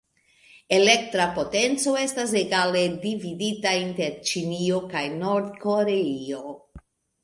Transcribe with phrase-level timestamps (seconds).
[0.77, 6.47] Elektra potenco estas egale dividita inter Ĉinio kaj Nord-Koreio.